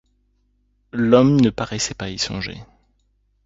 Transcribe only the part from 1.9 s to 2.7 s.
pas y songer.